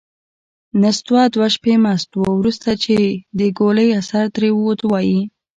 [0.81, 2.21] نستوه دوه شپې مست و.
[2.39, 2.95] وروسته چې
[3.39, 5.21] د ګولۍ اثر ترې ووت، وايي: